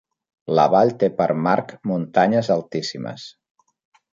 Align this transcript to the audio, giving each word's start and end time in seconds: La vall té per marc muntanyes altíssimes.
La 0.59 0.63
vall 0.75 0.93
té 1.03 1.09
per 1.19 1.27
marc 1.49 1.75
muntanyes 1.91 2.51
altíssimes. 2.57 3.29